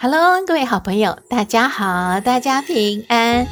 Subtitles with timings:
[0.00, 3.44] Hello，各位好朋友，大家好，大家平安。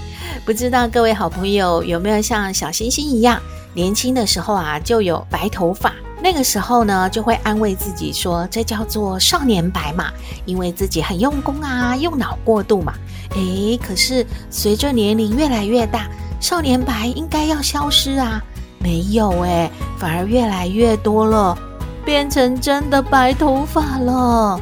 [0.45, 3.43] 不知道各位好朋友有没有像小星星一样，
[3.75, 5.93] 年轻的时候啊就有白头发？
[6.23, 10.13] 那个时候呢，就会安慰自己说，这叫做少年白嘛，
[10.45, 12.93] 因为自己很用功啊，用脑过度嘛。
[13.31, 16.07] 诶，可是随着年龄越来越大，
[16.39, 18.41] 少年白应该要消失啊，
[18.79, 21.59] 没有诶，反而越来越多了，
[22.05, 24.61] 变成真的白头发了。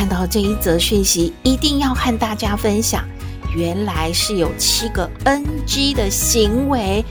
[0.00, 3.04] 看到这一则讯息，一定要和大家分享。
[3.54, 7.04] 原来是有七个 NG 的行为，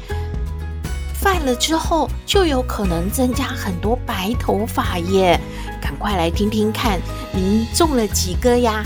[1.13, 5.39] 犯了之后就有可能增加很多白头发耶！
[5.79, 6.99] 赶快来听听看，
[7.31, 8.83] 您中了几个呀？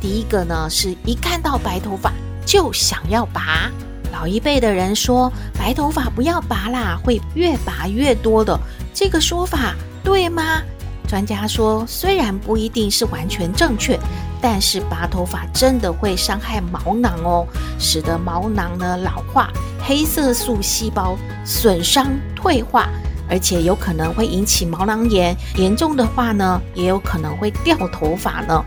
[0.00, 2.12] 第一个呢，是一看到白头发
[2.44, 3.70] 就想要拔。
[4.10, 8.58] 老一辈的人说，白头发不要拔啦，会越拔越多的。
[8.92, 10.60] 这个说法对吗？
[11.08, 13.98] 专家说，虽然不一定是完全正确，
[14.42, 17.46] 但是拔头发真的会伤害毛囊哦，
[17.78, 19.50] 使得毛囊呢老化，
[19.80, 22.90] 黑色素细胞损伤退化，
[23.26, 28.62] 而且有可能会引起毛囊炎，严重的话呢，也有可能会掉头发呢。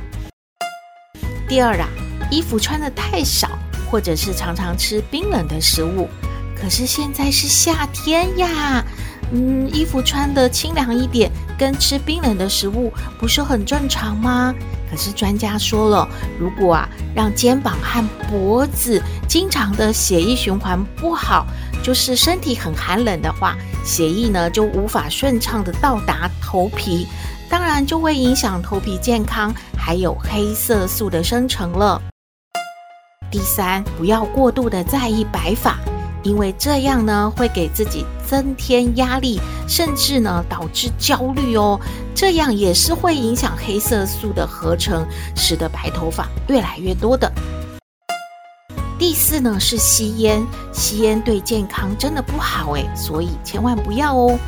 [1.47, 1.87] 第二啊，
[2.31, 3.49] 衣服穿得太少，
[3.91, 6.07] 或者是常常吃冰冷的食物，
[6.59, 8.83] 可是现在是夏天呀。
[9.33, 11.31] 嗯，衣服穿得清凉一点，
[11.61, 14.51] 跟吃冰冷的食物不是很正常吗？
[14.89, 16.07] 可是专家说了，
[16.39, 21.45] 如果啊让肩膀和脖子经常的血液循环不好，
[21.83, 23.55] 就是身体很寒冷的话，
[23.85, 27.05] 血液呢就无法顺畅的到达头皮，
[27.47, 32.01] 当然就会影响头皮健康，还有黑色素的生成了。
[33.29, 35.77] 第三，不要过度的在意白发。
[36.23, 41.77] 因为这样呢，会给自己增添压力，甚至呢导致焦虑哦。
[42.15, 45.05] 这样也是会影响黑色素的合成，
[45.35, 47.29] 使得白头发越来越多的。
[48.97, 50.41] 第四呢是吸烟，
[50.71, 54.39] 吸烟对健康真的不好诶，所以千万不要哦。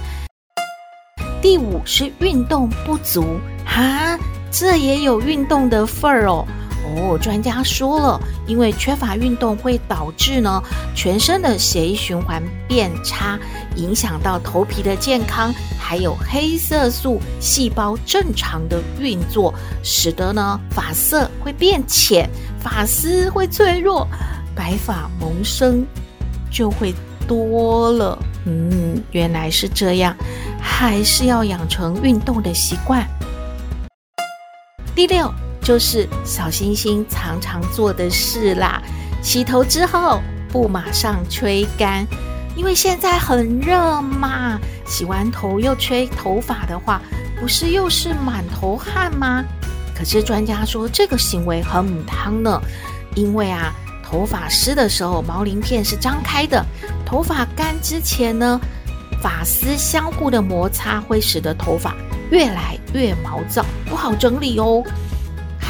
[1.41, 4.17] 第五是运动不足哈，
[4.49, 6.47] 这也有运动的份儿哦。
[6.95, 10.61] 哦，专家说了，因为缺乏运动会导致呢
[10.95, 13.39] 全身的血液循环变差，
[13.75, 24.07] 影响到头皮的健康，还有黑色素细胞正常的运作，使得呢发色会变浅，发丝会脆弱，
[24.55, 25.85] 白发萌生
[26.51, 26.93] 就会
[27.27, 28.17] 多了。
[28.45, 30.15] 嗯，原来是这样，
[30.61, 33.07] 还是要养成运动的习惯。
[34.95, 35.33] 第六。
[35.63, 38.81] 就是小星星常常做的事啦。
[39.21, 42.05] 洗头之后不马上吹干，
[42.55, 44.59] 因为现在很热嘛。
[44.85, 47.01] 洗完头又吹头发的话，
[47.39, 49.43] 不是又是满头汗吗？
[49.95, 52.61] 可是专家说这个行为很母汤呢，
[53.15, 53.73] 因为啊，
[54.03, 56.63] 头发湿的时候毛鳞片是张开的，
[57.05, 58.59] 头发干之前呢，
[59.21, 61.95] 发丝相互的摩擦会使得头发
[62.29, 64.83] 越来越毛躁，不好整理哦。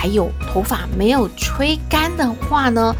[0.04, 2.94] 还有头发没有吹干的话呢，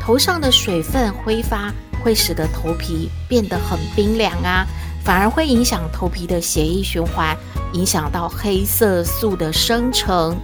[0.00, 4.64] 头上的水分挥发会使得头皮变得很冰凉啊，
[5.02, 7.36] 反而会影响头皮的血液循环，
[7.72, 10.36] 影响到黑色素的生成。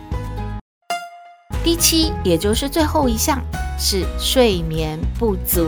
[1.62, 3.40] 第七，也就是最后一项
[3.78, 5.64] 是睡眠不足，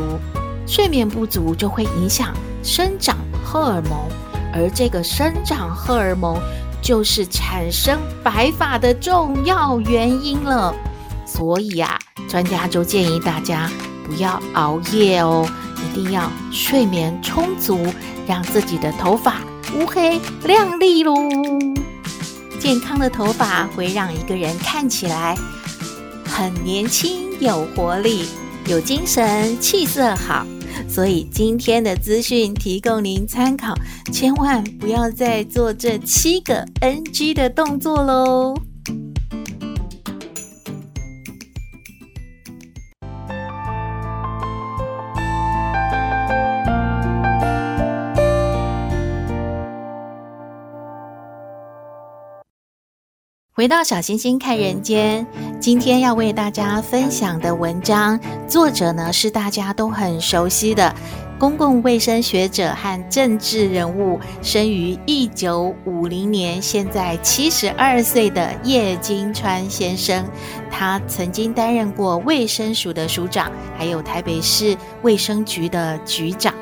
[0.67, 4.09] 睡眠不足就会影响生长荷尔蒙，
[4.53, 6.37] 而这个生长荷尔蒙。
[6.83, 10.75] 就是产生白发的重要原因了，
[11.25, 11.97] 所以啊，
[12.29, 13.71] 专家就建议大家
[14.05, 15.49] 不要熬夜哦，
[15.79, 17.87] 一定要睡眠充足，
[18.27, 19.37] 让自己的头发
[19.77, 21.15] 乌黑亮丽喽。
[22.59, 25.37] 健康的头发会让一个人看起来
[26.25, 28.27] 很年轻、有活力、
[28.67, 30.45] 有精神、气色好。
[30.93, 33.75] 所以今天的资讯提供您参考，
[34.13, 38.55] 千万不要再做这七个 NG 的动作喽。
[53.63, 55.25] 回到小星星看人间，
[55.61, 58.19] 今天要为大家分享的文章，
[58.49, 60.93] 作者呢是大家都很熟悉的
[61.39, 70.29] 公共卫生学者和政治人物，生于一九五零年，现在七十二岁的叶金川先生。
[70.69, 73.49] 他曾经担任过卫生署的署长，
[73.79, 76.53] 还有台北市卫生局的局长。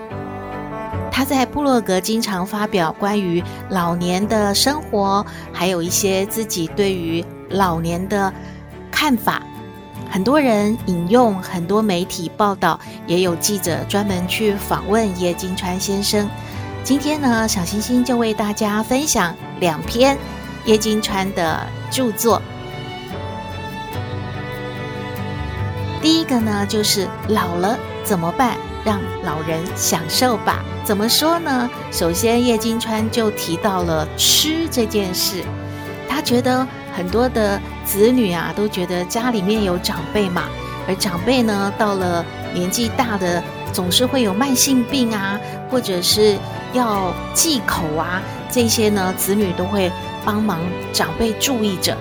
[1.21, 5.23] 他在部落格经常发表关于老年的生活，
[5.53, 8.33] 还有一些自己对于老年的
[8.91, 9.43] 看法。
[10.11, 16.27] 很多人引用，很多媒体报道，也有记者专门去访问叶金川先生。
[16.83, 20.17] 今天呢，小星星就为大家分享两篇
[20.65, 22.41] 叶金川的著作。
[26.01, 28.57] 第一个呢，就是老了怎么办？
[28.85, 30.65] 让老人享受吧。
[30.85, 31.69] 怎么说呢？
[31.93, 35.43] 首先，叶金川就提到了吃这件事。
[36.09, 36.67] 他觉得
[36.97, 40.45] 很多的子女啊，都觉得家里面有长辈嘛，
[40.89, 43.43] 而长辈呢，到了年纪大的，
[43.73, 45.39] 总是会有慢性病啊，
[45.71, 46.37] 或者是
[46.73, 49.91] 要忌口啊，这些呢，子女都会
[50.25, 50.59] 帮忙
[50.93, 51.97] 长辈注意着。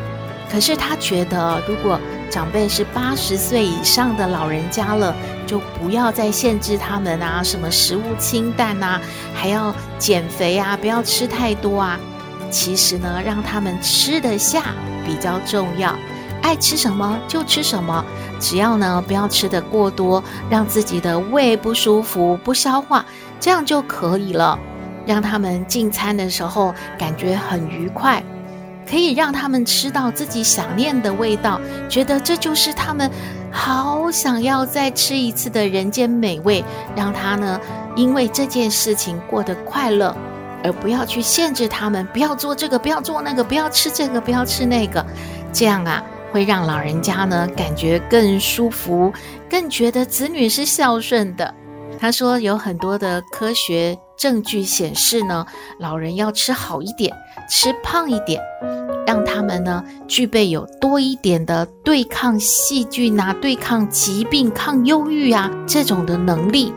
[0.51, 1.99] 可是他觉得，如果
[2.31, 5.15] 长辈是八十岁以上的老人家了，
[5.49, 9.01] 就不要再限制他们啊，什么食物清淡啊，
[9.33, 11.99] 还要减肥啊，不要吃太多啊。
[12.51, 14.61] 其实呢，让他们吃得下
[15.03, 15.95] 比较重要，
[16.43, 18.05] 爱吃什么就吃什么，
[18.39, 23.03] 只要呢不要吃得过多，让自己的胃不舒服、不消化，
[23.39, 24.59] 这样就可以了。
[25.07, 28.23] 让他们进餐的时候感觉很愉快。
[28.87, 33.07] 可以让他们吃到自己想念的味道，觉得这就是他们
[33.51, 36.63] 好想要再吃一次的人间美味。
[36.95, 37.59] 让他呢，
[37.95, 40.15] 因为这件事情过得快乐，
[40.63, 45.05] 而不要去限制他们，不要做这个，不要做那个，不要吃这个，不要吃那个。
[45.51, 49.11] 这样啊，会让老人家呢感觉更舒服，
[49.49, 51.53] 更觉得子女是孝顺的。
[51.99, 55.45] 他说有很多的科学证据显示呢，
[55.79, 57.13] 老人要吃好一点，
[57.49, 58.41] 吃胖一点。
[59.09, 66.71] 让他们呢具备有多一点的对抗细菌啊、对抗疾病、抗忧郁啊这种的能力。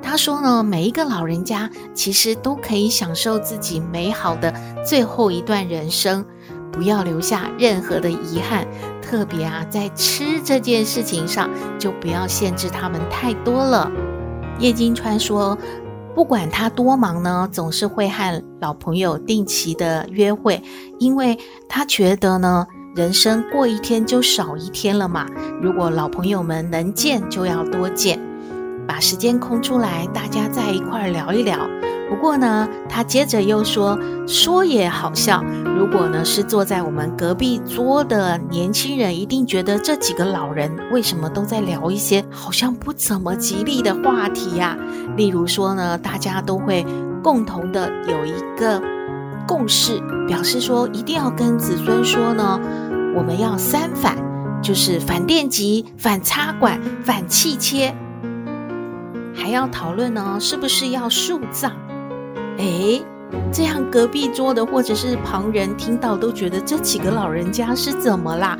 [0.00, 4.54] 他说呢，每一个老人家其实都可以享受自己美好的
[4.86, 6.24] 最后一段人生，
[6.70, 8.64] 不要留下任何的遗憾。
[9.02, 13.90] 特别啊，在吃这件事情上，就不要限制他们太多了。
[14.60, 15.58] 叶金川说。
[16.16, 20.62] 不管他多忙呢，总是会和老朋友定期的约会，
[20.98, 25.26] 因为他觉得呢，人生过一天就少一天了嘛。
[25.60, 28.18] 如果老朋友们能见，就要多见，
[28.88, 31.68] 把时间空出来，大家在一块儿聊一聊。
[32.08, 35.44] 不过呢，他接着又说，说也好笑。
[35.76, 44.76] 如果呢是坐在我们隔壁桌的年轻人，一定觉得这几个老人为什么都在聊一些好像不怎么吉利的话题呀？
[45.16, 46.86] 例如说呢，大家都会
[47.22, 48.80] 共同的有一个
[49.46, 52.58] 共识，表示说一定要跟子孙说呢，
[53.14, 54.16] 我们要三反，
[54.62, 57.94] 就是反电极、反插管、反气切，
[59.34, 61.72] 还要讨论呢，是不是要树葬。
[62.58, 63.02] 诶，
[63.52, 68.58] 这样隔壁桌的或者是旁人听到都觉得这几个老人家是怎么啦？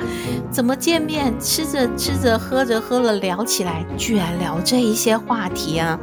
[0.51, 5.99] 怎么见面吃着吃着喝着喝了聊起来，居然聊这一些话题啊？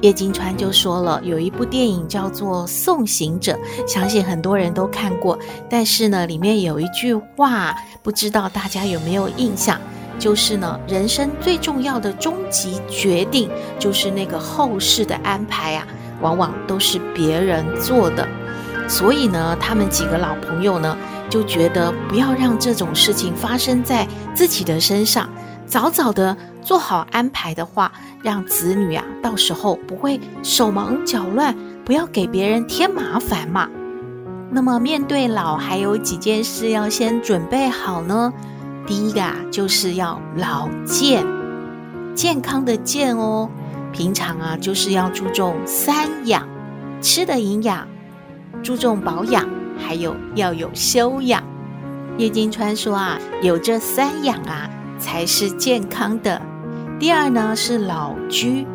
[0.00, 3.52] 叶金川就说了，有一部电影叫做《送行者》，
[3.86, 5.38] 相信很多人都看过。
[5.68, 9.78] 但是呢，里面有一句话，不知道大家有没有印象？
[10.18, 15.86] 就是呢，人生最重要的终极决定，就是那个后事的安排啊。
[16.20, 18.26] 往往都是别人做的，
[18.88, 20.96] 所以呢，他们几个老朋友呢
[21.28, 25.28] 就觉得不要让这种事情发生在自己的身上，
[25.66, 33.68] 早早的做好安排的话，让子女啊到时候不会手忙脚乱，不要给别人添麻烦嘛。
[34.52, 38.32] 那么面对老，还有几件事要先准备好呢？
[38.86, 41.24] 第一个啊，就是要老健，
[42.16, 43.48] 健康的健哦。
[43.92, 46.46] 平常啊，就是要注重三养，
[47.00, 47.86] 吃的营养，
[48.62, 51.42] 注重保养，还有要有修养。
[52.18, 54.68] 叶金川说啊，有这三养啊，
[54.98, 56.40] 才是健康的。
[56.98, 58.66] 第二呢，是老居，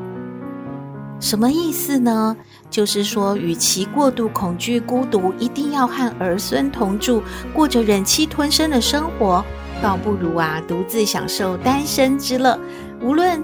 [1.20, 2.36] 什么意思呢？
[2.72, 7.22] 就是说，与其过度恐惧孤独，一定要和儿孙同住，
[7.54, 9.46] 过着忍气吞声的生活，
[9.82, 12.60] 倒不如啊，独自享受单身之乐。
[13.02, 13.42] 无论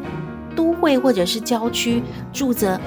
[0.55, 2.79] 都会或者是郊区住着，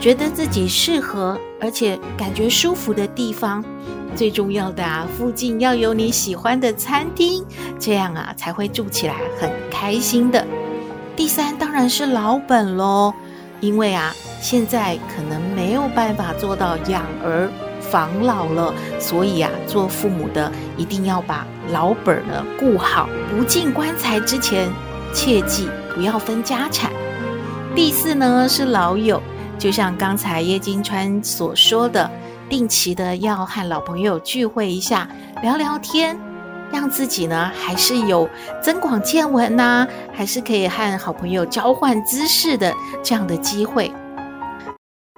[0.00, 3.64] 觉得自己适合而且感觉舒服的地方，
[4.14, 7.44] 最重要的啊，附近要有你喜欢的餐厅，
[7.78, 10.46] 这样啊才会住起来很开心的。
[11.14, 13.12] 第三当然是老本喽，
[13.60, 17.50] 因为啊现在可能没有办法做到养儿
[17.80, 24.68] 防老了，所以啊做父母的一定要把老本呢顾好，不进棺材之前
[25.12, 26.90] 切记不要分家产。
[27.74, 29.18] 第四呢是老友，
[29.58, 32.10] 就像刚才叶金川所说的。
[32.50, 35.08] 定期的要和老朋友聚会一下，
[35.42, 36.14] 聊聊天，
[36.70, 38.28] 让自己呢还是有
[38.62, 43.90] 增广见闻呐，还是可以和好朋友交换知识的这样的机会。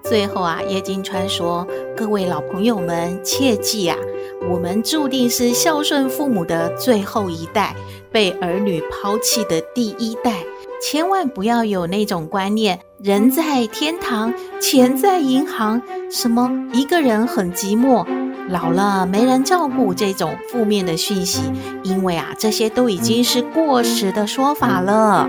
[0.04, 3.96] 最后啊，叶金川说：“各位老朋友们，切记啊，
[4.48, 7.74] 我们注定是孝顺父母的最后一代，
[8.12, 10.44] 被儿女抛弃的第一代。”
[10.86, 18.06] 千万不要有那种观念，人在天堂，钱在银行，什么一个人很寂寞，
[18.50, 21.40] 老了没人照顾这种负面的讯息，
[21.84, 25.26] 因为啊，这些都已经是过时的说法了。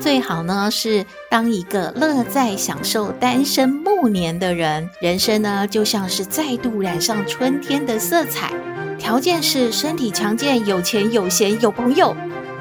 [0.00, 8.50] 最好呢是当一个乐在享受单身暮年的人，人生呢就像是再度染上春天的色彩，
[8.98, 12.16] 条件是身体强健、有钱有闲有朋友。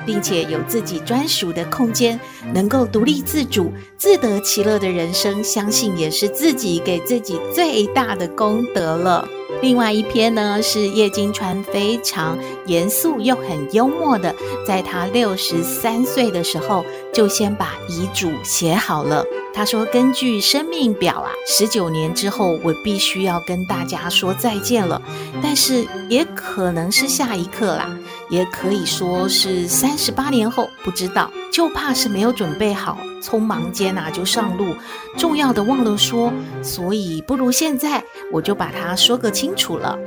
[0.09, 2.19] 并且有自己专属的空间，
[2.51, 9.27] 能够独立自主、自得其乐的人生，相信也是自己给自己最大的功德了。
[9.61, 14.33] 另外一篇呢，是叶金川非常严肃又很幽默的，
[14.65, 19.23] 在他六十三岁的时候，就先把遗嘱写好了。
[19.53, 25.01] 他说：“根据生命表啊，十九年之后我必须要跟大家说再见了，
[25.43, 27.95] 但是也可能是下一刻啦，
[28.29, 34.75] 也可以说是三十八年后，不知道，就怕是没有准备好，匆忙间啊就上路，
[35.17, 36.31] 重要的忘了说，
[36.61, 39.97] 所以不如现在我就把它说个清楚了。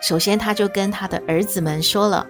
[0.00, 2.26] 首先，他就跟他的儿子们说了。”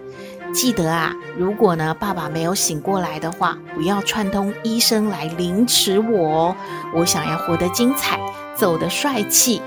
[0.54, 6.56] 记得啊，如果呢爸爸没有醒过来的话，不要串通医生来凌迟我哦。
[6.94, 8.18] 我想要活得精彩，
[8.54, 9.60] 走得帅气。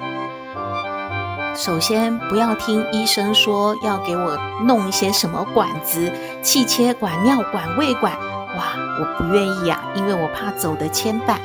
[1.59, 6.09] 首先不要听医生说要给我弄一些什么管子，
[6.41, 8.13] 气切管、尿管、胃管，
[8.55, 11.37] 哇，我不愿意啊，因为我怕走得牵绊。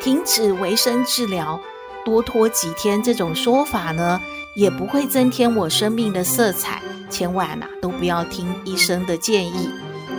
[0.00, 1.60] 停止维生治疗，
[2.04, 4.20] 多拖几天，这种说法呢，
[4.56, 6.82] 也不会增添我生命的色彩。
[7.08, 9.70] 千万呐、啊，都不要听医生的建议。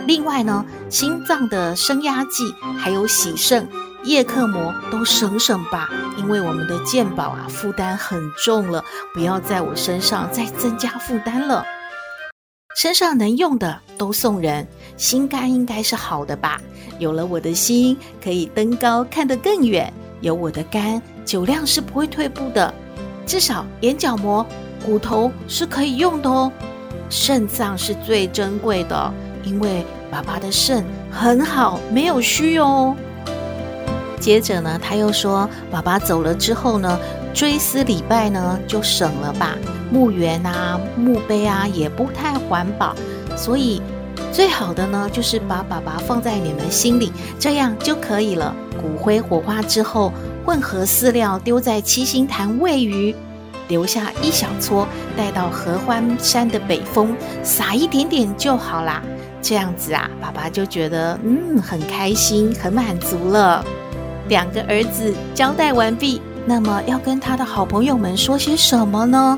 [0.06, 3.68] 另外呢，心脏的升压剂，还有洗肾、
[4.04, 11.64] 叶克膜都省省吧，因为我们的健保啊负担很重了，不要在我身上再增加负担了。
[12.74, 14.66] 身上能用的都送人，
[14.96, 16.60] 心肝应该是好的吧？
[16.98, 19.86] 有了我的心，可以登高看得更远；
[20.20, 22.74] 有我的肝，酒量是不会退步的。
[23.24, 24.44] 至少眼角膜、
[24.84, 26.50] 骨头是可以用的哦。
[27.08, 32.94] 肾脏是最珍贵的，因为爸爸的肾很好，没有虚哦。
[34.20, 36.98] 接着呢，他又说，爸爸走了之后呢，
[37.34, 39.56] 追思礼拜呢就省了吧，
[39.90, 42.94] 墓园啊、墓碑啊也不太环保，
[43.36, 43.82] 所以
[44.32, 48.54] 最好的呢就是把爸爸放在你们心里，这样就可以了。
[48.80, 50.12] 骨灰火化之后，
[50.44, 53.14] 混合饲料丢在七星潭喂鱼。
[53.68, 59.02] 留下一小撮，带到合欢山的北峰，撒一点点就好啦。
[59.42, 63.64] 这样子啊，爸爸就觉得嗯很开心，很满足了。
[64.28, 69.36] 两个儿子交代完毕，那么要跟他的好朋友们说些什么呢？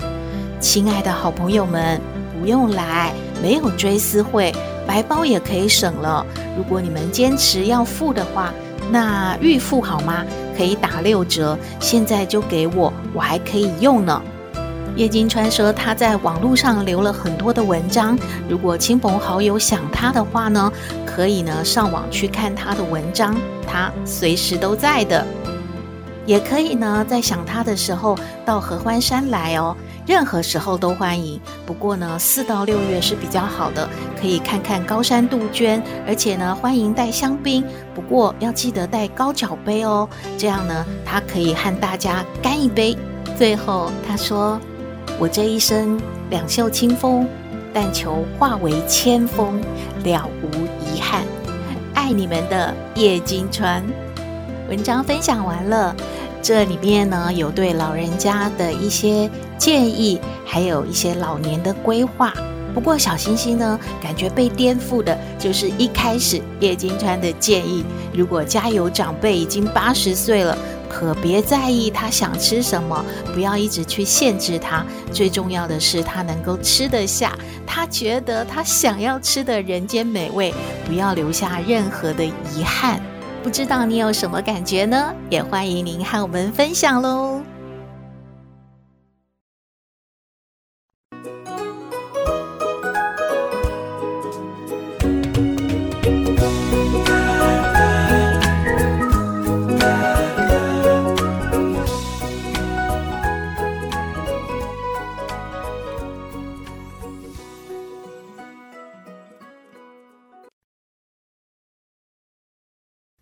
[0.60, 2.00] 亲爱的好朋友们，
[2.38, 4.54] 不用来，没有追思会，
[4.86, 6.24] 白包也可以省了。
[6.56, 8.52] 如果你们坚持要付的话，
[8.90, 10.24] 那预付好吗？
[10.56, 14.22] 可以打六折，现在就给我，我还可以用呢。
[14.96, 18.16] 叶金川说他在网络上留了很多的文章，
[18.48, 20.72] 如果亲朋好友想他的话呢，
[21.04, 23.36] 可以呢上网去看他的文章，
[23.66, 25.26] 他随时都在的。
[26.26, 29.76] 也可以呢在想他的时候到合欢山来哦。
[30.06, 33.88] 任何时候都欢迎，不过呢，四到六月是比较好的，
[34.20, 40.08] 可以看看高山杜鹃，而且呢，欢迎带香槟，不过要记得带高脚杯哦，
[40.38, 42.96] 这样呢，他可以和大家干一杯。
[43.36, 44.60] 最后他说
[45.18, 47.26] ：“我这一生两袖清风，
[47.72, 49.60] 但求化为千风，
[50.02, 50.48] 了无
[50.84, 51.22] 遗憾。”
[51.94, 53.82] 爱你们的叶金川。
[54.68, 55.94] 文章分享完了。
[56.42, 62.34] 这里面呢，有对老人家的一些建议，还有一些老年的规划。
[62.74, 74.84] 不过小星星呢，感觉被颠覆的就是一开始叶金川的建议：如果家有长辈已经八十岁了，可别在意他想吃什么，不要一直去限制他。
[75.12, 77.36] 最重要的是他能够吃得下，
[77.66, 80.52] 他觉得他想要吃的人间美味，
[80.86, 83.00] 不要留下任何的遗憾。
[83.42, 85.14] 不知道你有什么感觉呢？
[85.28, 87.53] 也欢迎您和我们分享喽。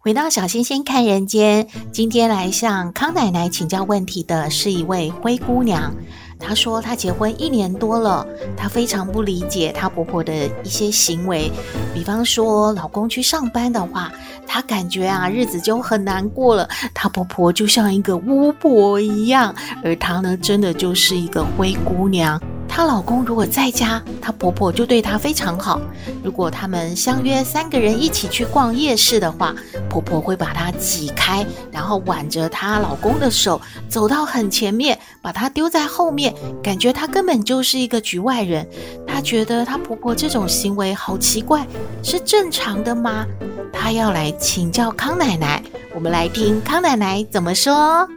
[0.04, 5.94] 回到小星星看人间，今天来向康奶奶请教问题的是一位灰姑娘。
[6.40, 11.52] 她说她结婚一年多了，她非常不理解她婆婆的一些行为。
[11.94, 14.10] 比方说，老公去上班的话，
[14.44, 16.68] 她感觉啊日子就很难过了。
[16.92, 19.54] 她婆婆就像一个巫婆一样，
[19.84, 22.42] 而她呢，真的就是一个灰姑娘。
[22.74, 25.78] 她老公如果在家，她婆婆就对她非常好。
[26.24, 29.54] 如果他们相约三个人一起去逛夜市的话，
[29.90, 33.60] 婆婆会把她挤开，然后挽着她老公的手
[33.90, 38.66] 走到很前面，把她丢在后面，感觉她根本就是一个局外人。
[39.06, 41.66] 她觉得她婆婆这种行为好奇怪，
[42.02, 43.26] 是正常的吗？
[43.70, 45.62] 她要来请教康奶奶，
[45.94, 48.08] 我们来听康奶奶怎么说。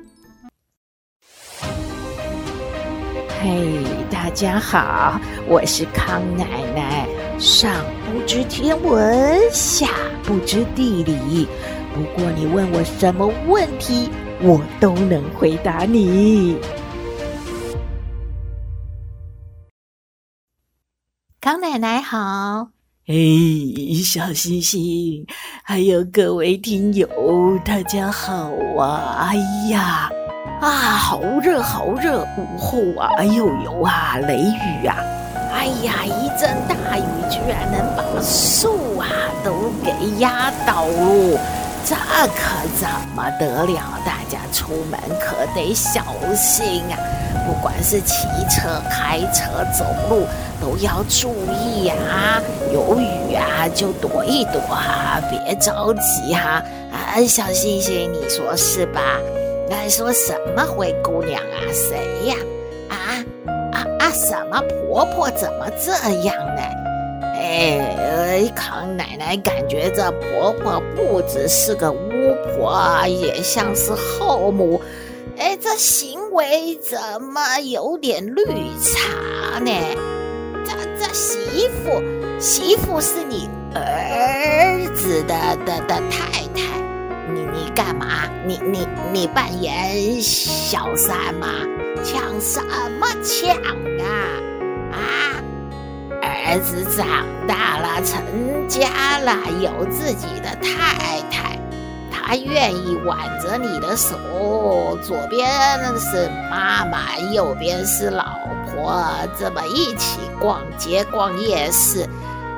[3.42, 6.46] 嘿大家好，我是康奶
[6.76, 7.08] 奶。
[7.40, 9.88] 上不知天文，下
[10.24, 11.48] 不知地理。
[11.94, 14.10] 不过你问我什么问题，
[14.42, 16.58] 我都能回答你。
[21.42, 22.70] 康奶奶好，
[23.06, 25.26] 嘿，小星星，
[25.64, 27.08] 还有各位听友，
[27.64, 29.30] 大家好啊！
[29.30, 29.36] 哎
[29.72, 30.10] 呀。
[30.62, 32.22] 啊，好热，好热！
[32.38, 34.98] 午后啊，又有啊雷雨啊！
[35.54, 39.06] 哎呀，一阵大雨居然能把树啊
[39.44, 41.40] 都给压倒了，
[41.86, 43.82] 这可怎么得了？
[44.06, 46.02] 大家出门可得小
[46.36, 46.96] 心啊！
[47.46, 50.26] 不管是骑车、开车、走路，
[50.62, 52.42] 都要注意啊！
[52.74, 56.64] 有雨啊，就躲一躲啊，别着急哈！
[56.92, 59.02] 啊，小星星，你说是吧？
[59.70, 61.58] 该说什么灰姑娘啊？
[61.72, 62.36] 谁呀？
[62.90, 62.96] 啊
[63.74, 64.12] 啊啊！
[64.12, 65.92] 什么婆婆怎么这
[66.24, 66.62] 样呢？
[67.38, 74.82] 哎，康奶奶感觉这婆婆不只是个巫婆，也像是后母。
[75.38, 78.46] 哎，这行为怎么有点绿
[78.80, 79.72] 茶呢？
[80.64, 82.02] 这这媳妇，
[82.40, 86.85] 媳妇是你儿子的的的太太。
[87.76, 88.08] 干嘛？
[88.46, 91.48] 你你你扮演小三吗？
[92.06, 92.62] 抢什
[93.00, 93.54] 么抢
[94.00, 94.08] 啊？
[94.94, 94.98] 啊！
[96.22, 98.24] 儿子长大了，成
[98.70, 101.60] 家了，有自己的太太，
[102.10, 105.46] 他愿意挽着你的手，左边
[106.00, 109.04] 是妈妈，右边是老婆，
[109.38, 112.08] 这么一起逛街逛夜市。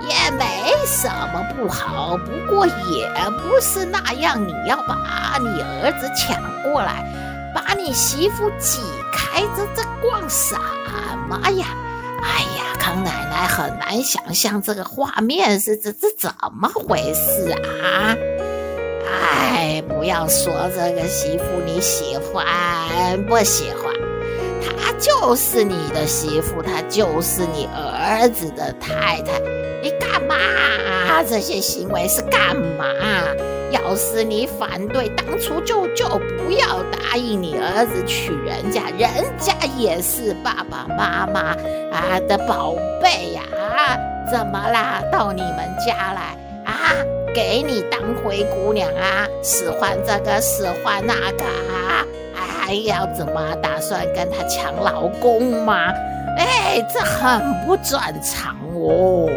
[0.02, 3.10] 也没什么不好，不过也
[3.42, 4.42] 不是那样。
[4.48, 7.04] 你要把你儿子抢过来，
[7.54, 8.80] 把你媳妇挤
[9.12, 10.56] 开，这这逛什
[11.28, 11.66] 么呀？
[12.22, 18.16] 哎呀，康奶奶很难想象这个画面是这这怎么回事啊？
[19.06, 23.94] 哎，不要说这个媳妇你喜欢不喜欢，
[24.82, 29.40] 她就是你的媳妇，她就是你儿子的太太。
[29.82, 30.36] 你干嘛？
[31.28, 32.86] 这些行为是干嘛？
[33.70, 41.56] 要是你反对，当初就就不要答应你儿子娶人家，人家也是爸爸妈妈
[41.92, 43.42] 啊的宝贝呀！
[43.54, 43.98] 啊，
[44.32, 45.02] 怎么啦？
[45.12, 46.96] 到你们家来啊？
[47.36, 49.28] 给你当灰姑娘啊？
[49.44, 52.06] 使唤这个，使唤那个啊？
[52.34, 55.92] 还要怎么打算跟他抢老公吗？
[56.38, 59.28] 哎，这很不正常哦。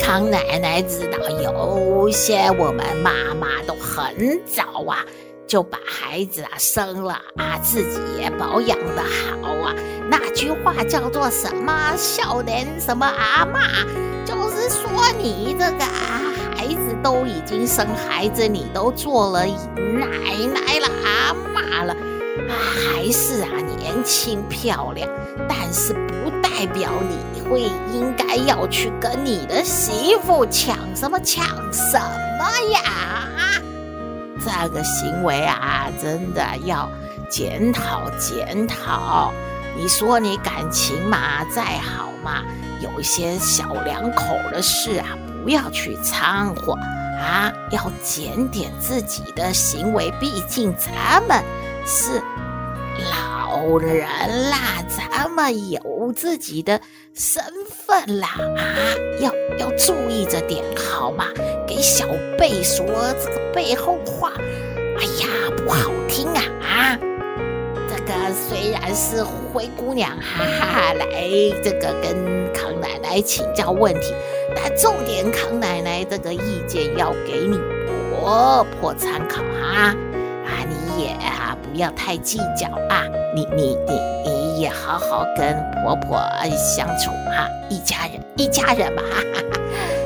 [0.00, 5.04] 康奶奶知道，有些我们妈妈都很早啊，
[5.46, 9.74] 就把孩子啊生了啊，自己也保养的好啊。
[10.08, 11.94] 那句话叫做什么？
[11.96, 13.60] 少年什么阿嬷，
[14.24, 14.88] 就是说
[15.20, 20.06] 你这个啊孩子都已经生孩子，你都做了奶
[20.54, 21.92] 奶了，阿嬷了。
[22.48, 25.08] 啊，还是啊，年轻漂亮，
[25.48, 31.98] 但是不代表你会应该要去跟你的媳妇抢什么抢什
[32.38, 32.82] 么呀？
[34.38, 36.88] 这个行为啊，真的要
[37.28, 39.32] 检讨检讨。
[39.76, 42.42] 你说你感情嘛再好嘛，
[42.80, 45.08] 有一些小两口的事啊，
[45.42, 46.74] 不要去掺和
[47.18, 50.12] 啊，要检点自己的行为。
[50.20, 51.42] 毕竟咱们
[51.84, 52.22] 是
[53.10, 54.06] 老人
[54.50, 55.80] 啦，咱们有
[56.12, 56.80] 自己的
[57.14, 58.62] 身份啦啊，
[59.20, 61.26] 要要注意着点好吗？
[61.66, 62.06] 给小
[62.38, 62.86] 贝说
[63.20, 64.32] 这个背后话，
[64.98, 66.98] 哎呀，不好听啊啊！
[67.88, 71.06] 这个虽然是灰姑娘哈哈来
[71.62, 74.14] 这个跟康奶奶请教问题，
[74.54, 77.58] 但重点康奶奶这个意见要给你
[78.10, 79.94] 婆婆参考哈
[80.44, 86.18] 啊，你也啊不要太计较啊，你你你你也好好跟婆婆
[86.56, 89.02] 相处哈，一家人一家人嘛。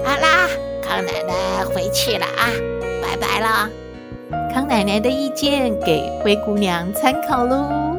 [0.05, 0.49] 好啦，
[0.83, 2.51] 康奶奶回去了啊，
[3.01, 3.69] 拜拜了。
[4.53, 7.97] 康奶奶的意见给灰姑娘参考喽。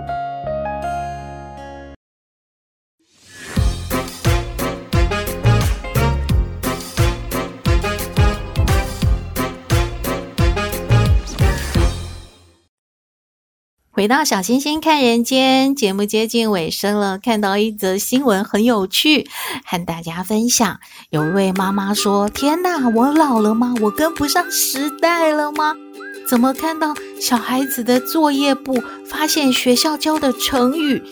[14.02, 19.30] 回到小星星看人间节目接近尾声了，看到一则新闻很有趣，
[19.64, 20.80] 和大家分享。
[21.12, 23.76] 有一位妈妈说：“天哪，我老了吗？
[23.80, 25.76] 我跟不上时代了吗？
[26.28, 31.04] 怎么看到小孩子的作业簿，发现学校教的成语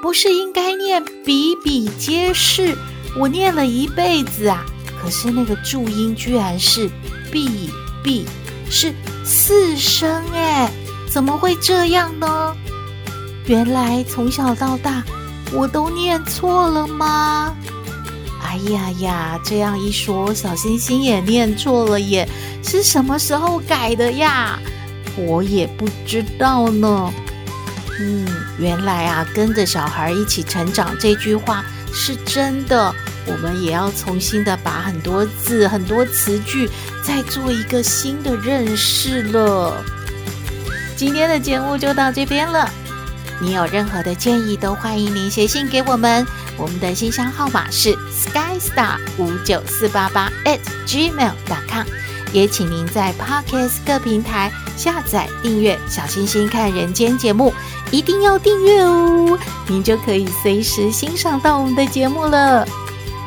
[0.00, 2.74] 不是应该念比比皆是？
[3.18, 4.64] 我念了一辈子啊，
[4.98, 6.88] 可是那个注音居然是
[7.30, 7.68] 必
[8.02, 8.24] 必，
[8.70, 10.70] 是四声诶。
[11.12, 12.56] 怎么会这样呢？
[13.44, 15.02] 原来从小到大
[15.52, 17.54] 我都念错了吗？
[18.42, 22.26] 哎呀呀，这样一说，小星星也念错了耶！
[22.64, 24.58] 是什么时候改的呀？
[25.14, 27.12] 我也不知道呢。
[28.00, 28.26] 嗯，
[28.58, 32.90] 原来啊，跟着小孩一起成长这句话是真的。
[33.26, 36.70] 我们也要重新的把很多字、很多词句
[37.04, 39.84] 再做一个新的认识了。
[40.96, 42.68] 今天的节目就到这边了。
[43.40, 46.24] 你有任何的建议，都欢迎您写信给我们。
[46.56, 51.86] 我们的信箱号码是 skystar 五九四八八 at gmail.com。
[52.32, 57.52] 也请您在 Podcast 各平台下载订阅《小星星看人间》节目，
[57.90, 62.66] 一定要订阅哦，您就可以随时欣赏到我们的节目了。